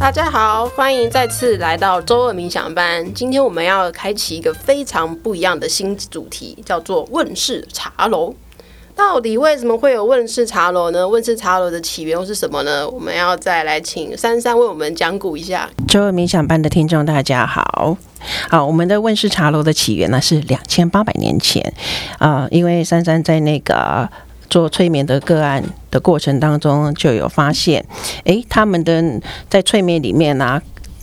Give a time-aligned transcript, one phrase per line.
[0.00, 3.12] 大家好，欢迎再次来到周二冥想班。
[3.12, 8.34] 今天我们要开启一个非常不一样的新主题，叫做问世茶楼。
[8.96, 11.06] 到底为什么会有问世茶楼呢？
[11.06, 12.88] 问世茶楼的起源又是什么呢？
[12.88, 15.68] 我们要再来请珊珊为我们讲古一下。
[15.86, 17.98] 周二冥想班的听众大家好，
[18.48, 21.74] 好，我们的问世茶楼的起源呢是两千八百年前
[22.18, 24.08] 啊、因为珊珊在那个。
[24.50, 27.86] 做催眠的个案的过程当中，就有发现，
[28.24, 29.02] 诶，他们的
[29.48, 30.60] 在催眠里面呢。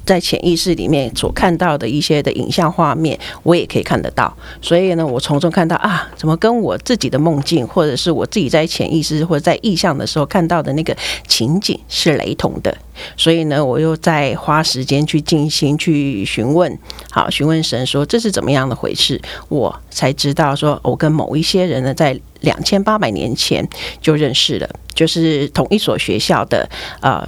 [0.08, 4.36] 在潜意识里面所看到的一些的影像画面，我也可以看得到。
[4.62, 10.96] 所以呢，我从中看到啊，怎么跟我自己的梦境，或者是我自己在潜意识或者在意象的时候看到的那个
[11.28, 12.76] 情景是雷同的。
[13.18, 16.80] 所以呢，我又在花时间去静心去询问，
[17.12, 23.68] 好，询问神说这是怎么样的回事，我才知道说，我跟某一些人呢，在两千八百年前
[24.02, 26.68] 就认识了，就是同一所学校的
[27.02, 27.27] 呃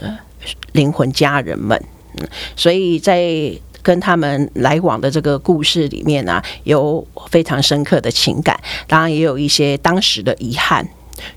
[0.71, 1.77] 灵魂家人们。
[2.55, 10.87] 所以在跟他们来往的这个故事里面呢、有非常深刻的情感，当然也有一些当时的遗憾。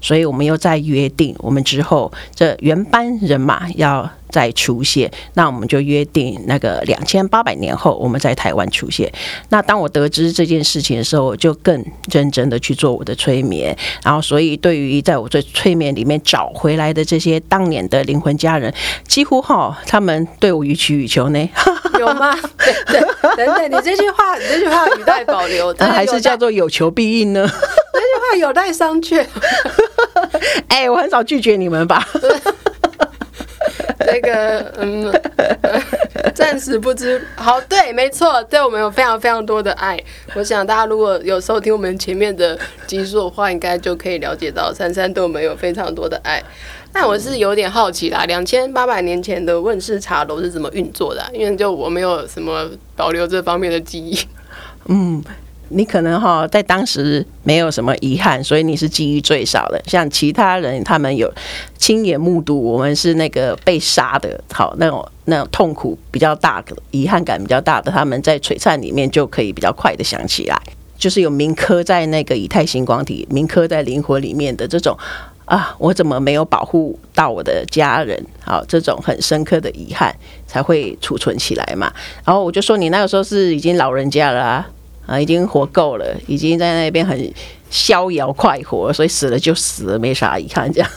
[0.00, 9.12] 所以我们又在约定，我们之后这原班人马要再出现，那我们就约定那个两千八百年后我们在台湾出现。
[9.50, 13.77] 那当我得知这件事情的时候，我就更认真的去做我的催眠。
[14.03, 18.72] 然后，所以对于在我这催眠里面找回来的这些当年的灵魂家人，
[19.06, 21.48] 几乎哈，他们对我予取予求呢？
[22.00, 22.34] 有吗？
[22.56, 27.47] 对对，等等，你这句话，你这句话语带保留，但还是叫做有求必应呢？
[28.03, 29.25] 这句话有待商榷。
[30.69, 32.06] 哎，我很少拒绝你们吧？
[34.05, 35.12] 这个，嗯，
[36.34, 37.25] 暂时不知。
[37.36, 39.98] 好，对，没错，对我们有非常非常多的爱。
[40.34, 46.42] 我想大家如果有收听我们前面的集数的话，应该就可以了解到珊珊对我们有非常多的爱。
[46.92, 51.31] 但我是有点好奇啦，两千八百年前的问世茶楼是怎么运作的啊？
[51.33, 54.19] 因为就我没有什么保留这方面的记忆。
[54.87, 55.22] 嗯。
[55.72, 59.83] 你可能哈在当时没有什么遗憾，所以你是记忆最少的。
[59.87, 61.33] 像其他人，他们有
[61.78, 70.60] 亲眼目睹我们是那个被杀的，好那种那种痛苦比较大的、遗憾感比较大的，他们在璀璨里面就可以比较快的想起来，
[70.99, 74.97] 就是有铭刻在那个以太星光体、铭刻在灵魂里面的这种
[75.44, 78.25] 啊，我怎么没有保护到我的家人？
[78.44, 80.15] 好，这种很深刻的遗憾
[80.47, 81.93] 才会储存起来嘛。
[82.25, 84.69] 然后我就说，你那个时候是已经老人家了啊。
[85.07, 87.33] 啊，已经活够了，已经在那边很
[87.71, 90.73] 逍遥快活，所以死了就死了，没啥遗憾。
[90.73, 90.91] 这样，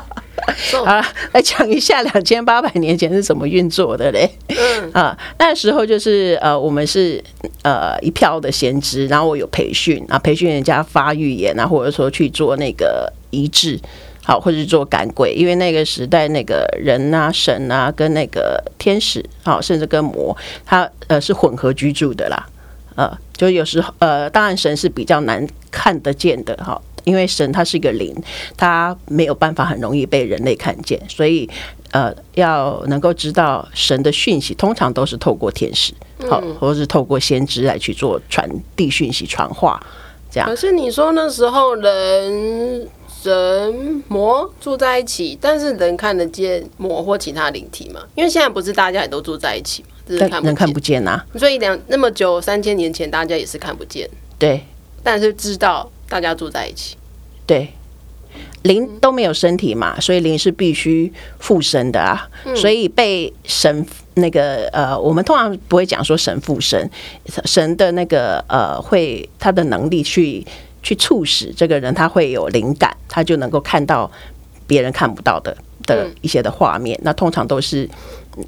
[0.84, 4.28] 啊，来讲一下两千八百年前是怎么运作的嘞？
[4.48, 7.22] 嗯，啊，那时候就是呃，我们是
[7.62, 13.78] 呃一票的先知，然后我有培训啊，培训人家发预言啊，或者说去做那个医治，
[14.24, 22.48] 好，或者是做赶鬼，因为那个时代那个人啊、神啊，跟那个天使，好，甚至跟魔，他呃是混合居住的啦。
[22.96, 28.14] 呃，就有时候，呃，当然神是比较难看得见的哈，因为神它是一个灵，
[28.56, 31.48] 它没有办法很容易被人类看见，所以
[31.90, 35.92] 呃，要能够知道神的讯息，通常都是透过天使，
[36.30, 39.80] 好，或者是透过先知来去做传递讯息、传话
[40.30, 40.48] 这样。
[40.48, 42.88] 可是你说那时候人、
[43.22, 48.00] 人、魔住在一起，但是人看得见魔或其他灵体吗？
[48.14, 49.84] 因为现在不是大家也都住在一起
[50.20, 50.28] 吗？
[50.30, 54.08] 但能看不见呐，所以两那么久三千年前，大家也是看不见。
[54.38, 54.64] 对，
[55.02, 56.96] 但是知道大家住在一起。
[57.46, 57.68] 对，
[58.62, 62.28] 灵都没有身体嘛，所以灵是必须附身的啊。
[62.54, 66.90] 所以被神那个呃，我们通常不会讲说神附身，
[67.44, 70.44] 神的那个呃，会他的能力去
[70.82, 74.10] 去促使这个人他会有灵感，他就能够看到
[74.72, 76.98] 别人看不到的的一些的画面。
[77.02, 77.88] 那通常都是。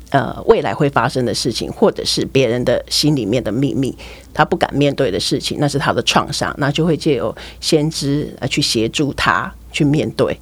[0.08, 3.94] 呃，未来会发生的事情，或者是别人的心里面的秘密，
[4.32, 10.40] 他不敢面对的事情，那是他的创伤，那就会借由先知来去协助他去面对，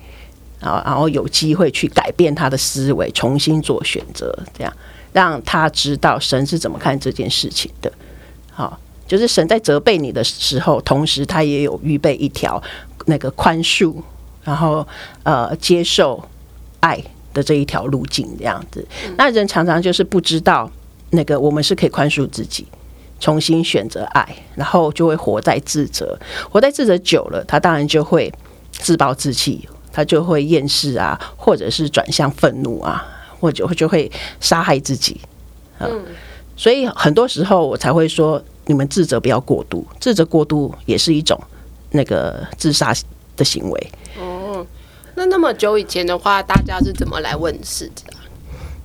[0.60, 4.72] 啊，然后有机会去改变他的思维，重新做选择，这样
[5.12, 7.92] 让他知道神是怎么看这件事情的。
[8.52, 12.62] 好，就是神在责备你的时候，同时他也有预备一条
[13.06, 13.96] 那个宽恕，
[14.44, 14.86] 然后
[15.22, 16.22] 呃接受
[16.80, 17.02] 爱。
[17.34, 18.86] 的这一条路径这样子，
[19.16, 20.70] 那人常常就是不知道
[21.12, 22.66] 那个我们是可以宽恕自己，
[23.18, 26.14] 重新选择爱，然后就会活在自责，
[26.50, 28.30] 活在自责久了，他当然就会
[28.70, 33.02] 自暴自弃，他就会厌世啊，或者是转向愤怒啊，
[33.40, 35.18] 或者就会杀害自己。
[35.78, 36.04] 嗯，
[36.54, 41.42] 所以很多时候我才会说，你们自责不要过度，自责过度也是一种
[41.92, 42.94] 那个自杀
[43.38, 43.92] 的行为。
[45.22, 48.12] 那那么久以前的话，大家是怎么来问世的？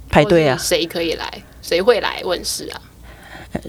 [0.07, 1.43] 排队啊，谁可以来？
[1.63, 2.79] 谁会来问世啊？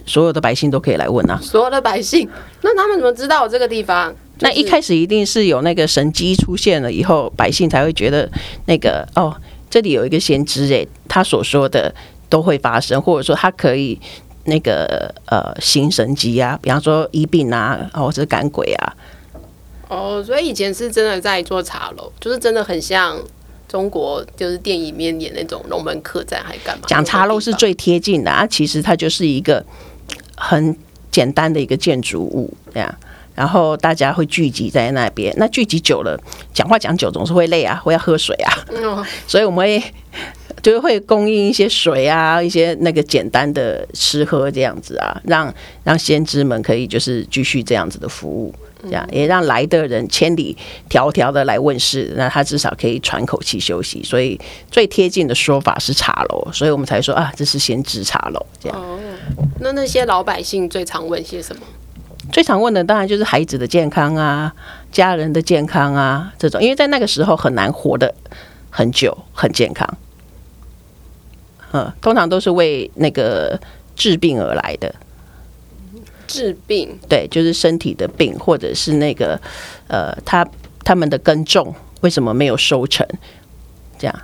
[0.04, 1.40] 所有的百姓都可以来问啊。
[1.42, 2.28] 所有的百姓，
[2.60, 4.14] 那他们怎么知道这个地方？
[4.40, 8.30] 那一开始一定是有那个神机出现了以后，百姓才会觉得
[8.66, 9.34] 那个哦，
[9.70, 11.94] 这里有一个先知诶，他所说的
[12.28, 13.98] 都会发生，或者说他可以
[14.44, 18.92] 那个呃行神机啊，比方说医病啊，或者是赶鬼啊。
[19.88, 23.18] 哦，所以以前是真的在做茶楼，就是真的很像
[23.66, 26.84] 中国，就是电影里面演那种龙门客栈，还干嘛？
[26.86, 29.64] 讲茶楼是最贴近的啊，其实它就是一个
[30.36, 30.76] 很
[31.10, 32.94] 简单的一个建筑物这样。
[33.34, 36.20] 然后大家会聚集在那边，那聚集久了，
[36.52, 39.80] 讲话讲久总是会累啊，会要喝水啊，嗯、 所以我们会
[40.60, 45.54] 就会供应一些水啊，一些那个简单的吃喝这样子啊，让
[45.84, 48.52] 让先知们可以就是继续这样子的服务，
[48.88, 50.56] 这样也让来的人千里
[50.88, 54.02] 迢迢的来问事，那他至少可以喘口气休息。
[54.02, 54.40] 所以
[54.70, 58.78] 最贴近的说法是茶楼，所以我们才说啊，这是先知茶楼这样。
[58.78, 58.98] 哦，
[59.60, 61.62] 那那些老百姓最常问些什么？
[62.30, 64.52] 最常问的当然就是孩子的健康啊，
[64.92, 68.14] 家人的健康啊，这种，因为在那个时候很难活得
[68.68, 69.88] 很久很健康，
[71.72, 73.58] 嗯，通常都是为那个
[73.96, 74.94] 治病而来的。
[76.28, 79.40] 治病，对，就是身体的病，或者是那个
[79.88, 80.46] 呃，他
[80.84, 83.04] 他们的耕种为什么没有收成，
[83.98, 84.16] 这样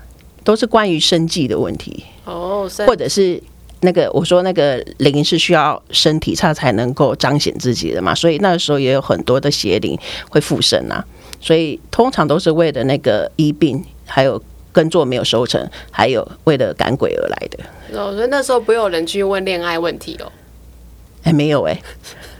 [0.44, 3.42] 都是关于生计的问题哦，或者是。
[3.80, 9.94] 那个我说那个灵是需要身体差才能够彰显自己的嘛，所以那个时候也有很多的邪灵
[10.30, 11.04] 会附身啊，
[11.38, 14.42] 所以通常都是为了那个医病，还有
[14.72, 17.58] 耕作没有收成，还有为了赶鬼而来的。
[18.00, 20.32] 哦，所以那时候不有人去问恋爱问题哦？
[21.24, 21.78] 哎，没有哎，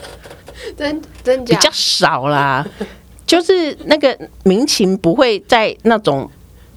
[0.79, 2.65] 真真假比较少啦，
[3.27, 6.31] 就是那个民情不会在那种。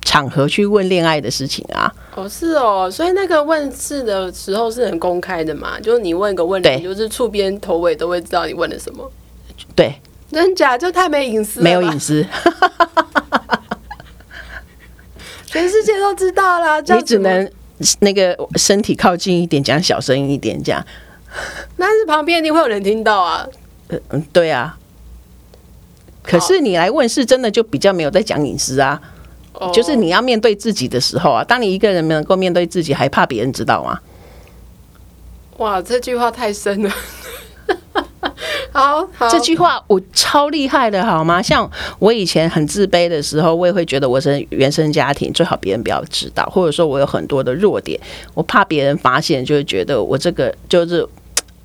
[0.03, 1.93] 场合去问恋爱的事情啊？
[2.15, 5.77] 哦，是哦，所以那个问事的时候是很公开的嘛？
[5.81, 9.11] 就是你问个问题，就是触边头尾都会知道你问了什么。
[9.75, 9.93] 对，
[10.31, 12.25] 真假就太没隐私，没有隐私，
[15.47, 16.79] 全世界都知道啦。
[16.79, 17.51] 你只能
[17.99, 20.81] 那个身体靠近一点，讲小声一点，这样。
[21.77, 23.47] 但是旁边一定会有人听到啊。
[23.89, 24.77] 嗯，对啊。
[26.23, 29.01] 可是你来问是，真的就比较没有在讲隐私啊。
[29.73, 33.99] 就是你要面对自己的时候啊，当你一个人能够面对自己，还怕别人知道吗？
[35.57, 36.91] 哇，这句话太深了。
[38.71, 41.41] 好，好，这句话我超厉害的，好吗？
[41.41, 41.69] 像
[41.99, 47.99] 我以前很自卑的时候，我也会觉得我是原生家庭，最好别人不要知道，或者说我有很多的弱点，
[48.33, 51.07] 我怕别人发现，就会觉得我这个就是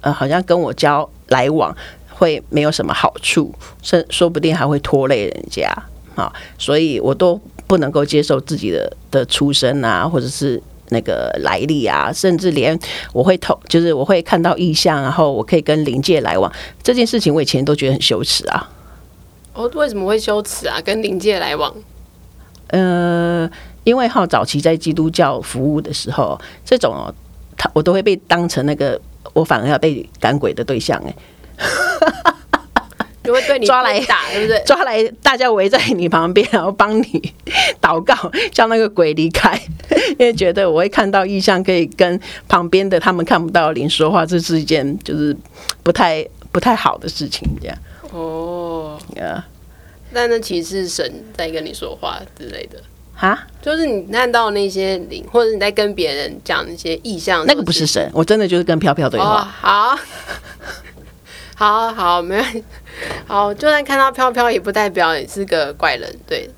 [0.00, 1.76] 呃，好像跟我交来往
[2.10, 5.70] 会没有什么好处，甚说不定还会拖累人家
[6.14, 7.40] 啊，所以我都。
[7.64, 12.78] 不能够接受自己的的出身啊，或者是那个来历啊，甚至连
[13.12, 16.50] 我会透，就是我会看到意象，然后我可以跟灵界来往
[16.82, 18.70] 这件事情，我以前都觉得很羞耻啊。
[19.54, 20.80] 哦，为什么会羞耻啊？
[20.80, 21.74] 跟灵界来往？
[22.68, 23.50] 呃，
[23.84, 27.14] 因为哈，早期在基督教服务的时候，这种哦
[27.56, 28.98] 他我都会被当成那个
[29.34, 31.14] 我反而要被赶鬼的对象哎。
[33.24, 34.62] 就会对你抓来打，对不对？
[34.66, 37.32] 抓来，大家围在你旁边，然后帮你
[37.81, 38.14] 祷告，
[38.50, 39.60] 叫那个鬼离开。
[40.19, 45.36] 因为觉得我会看到异象，可以跟旁边的他们看不到的灵说话，这是一件就是
[45.82, 47.79] 不太不太好的事情，这样。
[48.10, 49.46] 哦，啊，
[50.10, 52.82] 那那其实是神在跟你说话之类的
[53.14, 59.26] 哈，就是你看到那些灵，或者你在跟别人讲那些意象，那个不是神，我真的就是跟飘飘对话。
[59.26, 59.98] 哦、好。
[61.55, 62.64] 好好，没问题。
[63.27, 66.49] 好，就算看到飘飘，也不代表你是个怪人，对。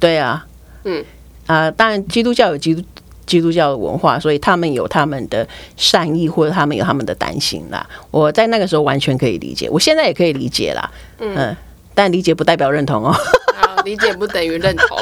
[0.00, 0.46] 对啊，
[0.84, 1.04] 嗯
[1.46, 2.82] 啊、呃，当然基督教有基督
[3.26, 7.84] 基督教的文化，所以他们有他们的善意，或者他们有他们的担心啦。
[8.12, 10.90] 我在那个时候完全可以理解，我现在也可以理解啦。
[11.18, 11.56] 嗯，嗯，
[11.94, 13.12] 但理解不代表认同哦。
[13.56, 14.96] 好，理解不等于认同。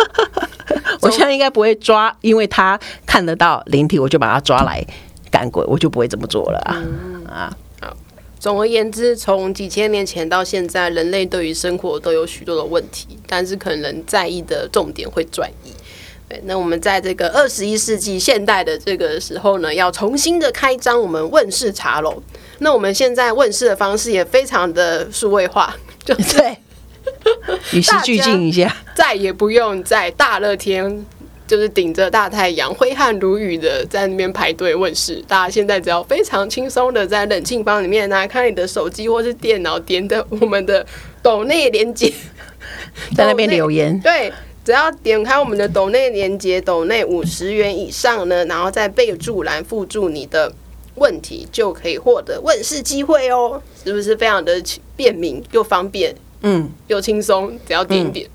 [1.03, 4.83] 我现在应该不会抓，因为他看得到灵体，我就把他抓来
[5.31, 7.57] 赶鬼，我就不会这么做了啊、嗯、啊。
[8.47, 15.73] 总而言之，从几千年前到现在，人类对于生活都有许多的问题，但是可能在意的重点会转移。
[16.29, 22.23] 对，那我们在这个二十一世纪现代的这个时候呢，要重新的开张我们问世茶楼。
[22.61, 26.57] 那我们现在问世的方式也非常的数位化，就是对，
[27.75, 31.05] 与时俱进一下，再也不用在大热天。
[31.47, 35.23] 就是顶着大太阳，挥汗如雨的在那边排队问世。
[35.29, 40.85] 大家现在只要非常轻松的在冷气房里面拿开你的手机或是电脑，点的我们的
[41.23, 42.13] 抖内连接，
[43.17, 43.99] 在那边留言。
[44.01, 44.33] 对，
[44.65, 50.53] 只要点开我们的抖内连接，抖内五十元以上呢，然后在备注栏附注你的
[50.97, 54.61] 问题，就可以获得问世机会哦，是不是非常的
[54.97, 56.15] 便民又方便？
[56.43, 58.31] 嗯，又轻松，只要点一点，嗯，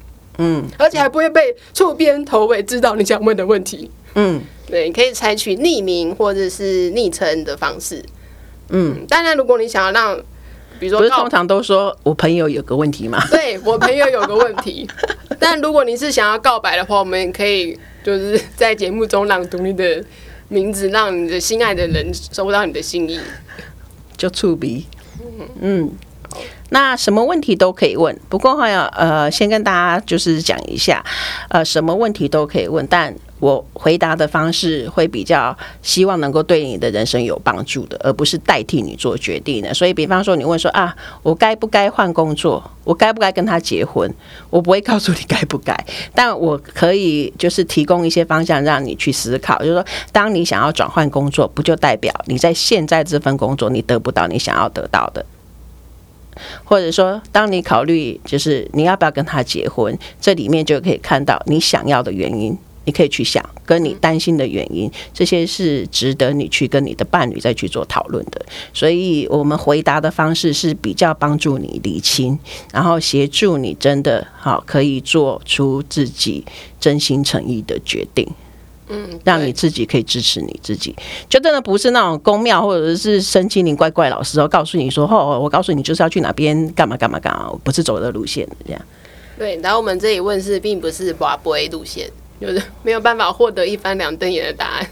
[0.78, 3.90] 而且还不会被触边头尾知道你想问的问题。
[4.16, 8.04] 嗯，对，你可以采取匿名或者是昵称的方式。
[8.70, 10.18] 嗯，当然，如果你想要让，
[10.80, 13.22] 比如说，不是通常都说我朋友有个问题吗？
[13.32, 14.88] 对，我朋友有个问题。
[15.40, 20.04] 但如果你是想要告白的话，我们可以就是在节目中朗读你的
[20.50, 23.20] 名字，让你的心爱的人收到你的心意。
[24.18, 24.86] 就触鼻，
[25.60, 25.92] 嗯。
[26.74, 31.04] 那什么问题都可以问，不过话要呃，先跟大家就是讲一下，
[31.50, 39.74] 呃，什么问题都可以问，但我回答的方式会比较希望能够对你的人生有帮助的，而不是代替你做决定的。
[39.74, 42.64] 所以，比方说你问说啊，我该不该换工作？
[42.86, 44.10] 我该不该跟他结婚？
[44.50, 45.76] 我不会告诉你该不该，
[46.16, 49.60] 但我可以就是提供一些方向让你去思考。
[49.60, 55.26] 就是说，当你想要转换工作，不就代表你在现在这份工作你得不到你想要得到的？
[56.64, 68.44] 或者说，当你考虑就是你要不要跟他结婚，这里面就可以看到你想要的原因，你可以去想，跟你担心的原因，这些是值得你去跟你的伴侣再去做讨论的。
[68.74, 72.38] 所以我们回答的方式是比较帮助你理清，
[72.74, 76.44] 然后协助你真的好可以做出自己
[76.80, 78.28] 真心诚意的决定。
[78.92, 80.96] 嗯，让你自己可以支持你自己，
[81.30, 88.82] 就真的不是那种宫庙或者是身心灵怪怪老师哦，告诉你说哦，我告诉你就是要去哪边干嘛干嘛干嘛，不是走的路线这样。
[89.38, 92.08] 对，然后我们这里问是并不是拔杯路线，
[92.40, 94.88] 就是没有办法获得一翻两瞪眼的答案。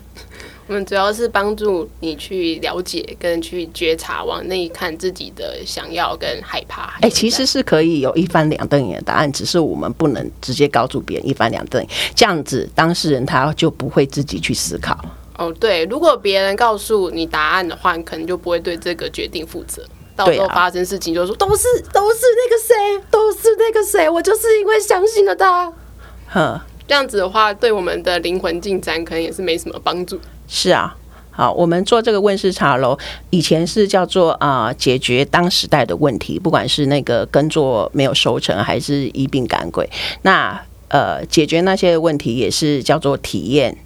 [0.69, 6.83] 我们主要是帮助你去了解跟去觉察，往内看自己的想要跟害怕。
[7.01, 14.95] 哎、欸，其实是可以有一翻两瞪眼的答案，只是我们不能直接告诉别人一翻两瞪眼，这样子当事人他就不会自己去思考。
[15.37, 19.83] 哦，对，如果别人告诉你答案的话，你可能就不会对这个决定负责。
[20.15, 25.73] 到时候发生事情就说都是都是那个谁，都是那个谁，我就是因为相信了他。
[26.27, 30.19] 呵，这样子的话，对我们的灵魂进展可能也是没什么帮助。
[30.49, 30.95] 是啊，
[31.29, 32.97] 好，我们做这个问世茶楼，
[33.29, 39.87] 以前是叫做啊、解决当时代的问题，不管是那个耕作没有收成，还是医病赶鬼，
[40.23, 43.77] 那呃，解决那些问题也是叫做体验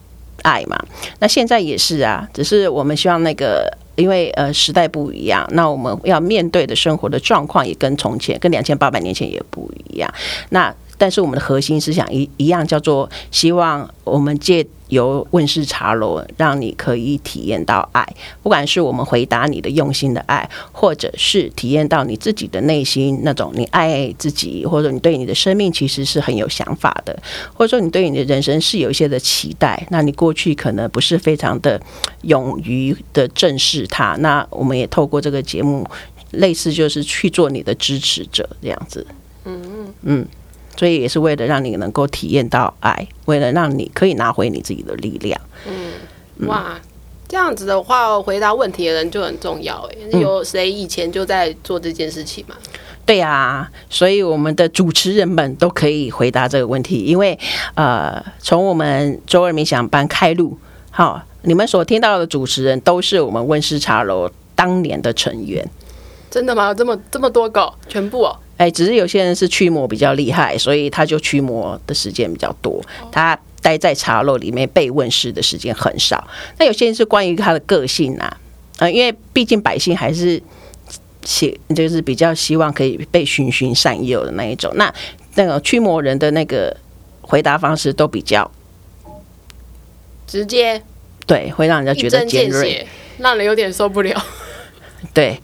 [0.41, 0.81] 爱嘛。
[1.19, 10.09] 那现在也是啊，只是我们希望那个，因为呃时代不一样，那我们要面对的生活的状况也跟从前，跟两千八百年前也不一样。
[10.49, 18.07] 那但是我们的核心思想一一样，叫做希望我们借由问世茶楼，让你可以体验到爱，
[18.41, 27.21] 不管是我们回答你的用心的爱，或者是体验到你自己的内心那种你爱自己，或者你对你的生命其实是很有想法的，
[27.53, 31.77] 或者说你对你的人生是有一些的期待，那你过去可能不是非常的
[32.21, 35.85] 勇于的正视它，那我们也透过这个节目，
[36.31, 39.05] 类似就是去做你的支持者这样子，
[39.43, 39.93] 嗯嗯。
[40.03, 40.27] 嗯。
[40.75, 45.39] 所以也是为了让你能够体验到爱，为了让你可以拿回你自己的力量。
[45.67, 46.79] 嗯，哇，
[47.27, 49.87] 这样子的话，回答问题的人就很重要。
[49.91, 52.55] 哎，有谁以前就在做这件事情吗？
[52.63, 52.69] 嗯、
[53.05, 57.37] 对呀、啊，所以我们的主持人们都可以回答这个问题，因为
[57.75, 60.57] 呃，从我们周二冥想班开录，
[60.89, 65.67] 好，你们所听到的主持人都是我们温室茶楼当年的成员。
[66.31, 66.73] 真的吗？
[66.73, 68.35] 这么这么多个，全部哦。
[68.57, 72.81] 哎，只是有些人是驱魔比较厉害，所以他就驱魔的时间比较多。
[73.11, 76.27] 他待在茶楼里面被问世的时间很少。
[76.59, 78.37] 那有些人是关于他的个性啊，
[78.77, 80.41] 呃，因为毕竟百姓还是
[81.23, 84.71] 希就是比较希望可以被循循善诱的那一种。
[84.75, 84.93] 那
[85.35, 86.75] 那个驱魔人的那个
[87.21, 88.49] 回答方式都比较
[90.27, 90.81] 直接，
[91.25, 92.85] 对，会让人家觉得尖锐，
[93.17, 94.23] 让人有点受不了。
[95.13, 95.41] 对，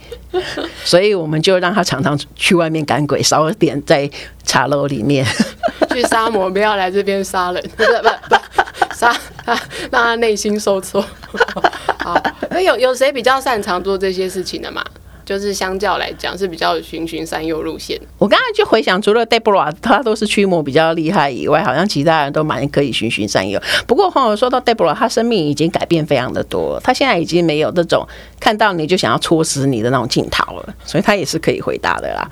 [0.83, 4.09] 所以我们就让他常常去外面赶鬼，少点在
[4.43, 5.25] 茶楼里面
[5.91, 9.53] 去杀魔，不要来这边杀人，不不不，杀他，
[9.91, 11.03] 让他内心受挫。
[11.99, 14.83] 好，那有有谁比较擅长做这些事情的吗？
[15.29, 17.95] 就是相较来讲是比较循循善诱路线。
[18.17, 23.61] 我刚才就回想，除了 Deborah 他都是驱魔比较厉害以外，好像其他人都蛮可以循循善诱。
[23.85, 28.03] 不过说到 Deborah，他生命已经改变非常的多，他现在已经没有那种
[28.39, 32.27] 看到你就想要戳死你的那种镜头了，所以他也是可以回答的啦。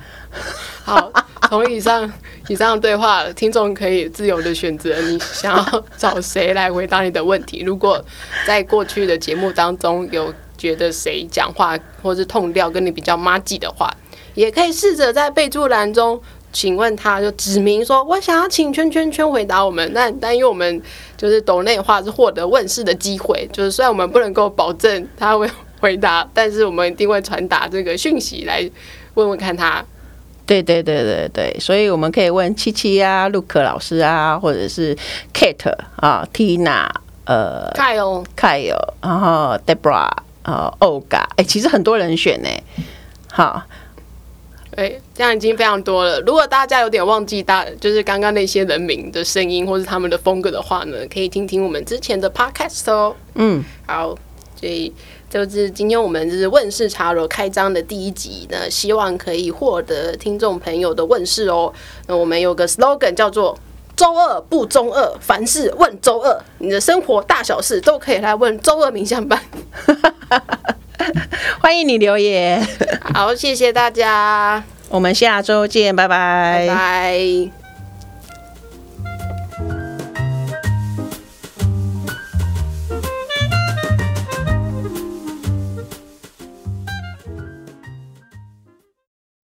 [0.82, 1.12] 好，
[1.48, 2.12] 从以上
[2.48, 7.62] 以上的对话，听众可以自由的选择你想要找谁来回答你的问题。
[7.64, 8.04] 如果
[8.44, 10.34] 在过去的节目当中有。
[10.58, 13.90] 觉得谁讲话或是痛调跟你比较麻吉的话，
[14.34, 16.20] 也可以试着在备注栏中
[16.52, 20.82] 请问他就指明说，我想要请圈圈圈回答我们，但但因为我们
[21.16, 25.48] 就是抖内的话是获得问世的机会，就是虽然我们不能够保证他会
[25.80, 28.68] 回答，但是我们一定会传达这个讯息来
[29.14, 29.84] 问问看他。
[30.46, 34.96] 对对对对对，所以我们可以问七七啊、陆克老师啊，或者是
[35.34, 36.88] Kate 啊、Tina、
[37.26, 40.08] 呃、Kyle、Kyle，然后 Debra
[40.50, 42.48] 啊、Olga，哎，其实很多人选呢。
[43.30, 43.62] 好。
[44.70, 46.20] 对，这样已经非常多了。
[46.20, 53.12] 如果大家有点忘记大，就是刚刚那些人名的声音或是他们的风格的话呢，可以听听我们之前的 podcast 哦。
[53.34, 54.16] 嗯，好，
[54.54, 54.94] 所以
[55.28, 61.72] 就是今天我们就是问世茶楼开张的第一集呢，希望可以获得听众朋友的问世哦。
[62.06, 63.58] 那我们有个 slogan 叫做
[63.96, 69.42] “周二不中二，凡事问周二”，你的生活大小事都可以来问周二冥想班。
[71.60, 72.66] 欢迎你留言，
[73.12, 77.57] 好，谢谢大家，我们下周见，拜拜，拜拜。